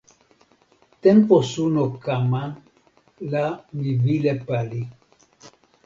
tenpo 1.01 1.35
suno 1.51 1.83
kama 2.05 2.43
la 3.31 3.45
mi 3.77 3.89
wile 4.03 4.31
pali. 4.45 4.81